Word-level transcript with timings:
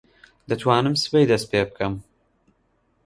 دەتوانم 0.49 0.95
سبەی 1.03 1.29
دەست 1.31 1.47
پێ 1.51 1.61
بکەم. 1.69 1.93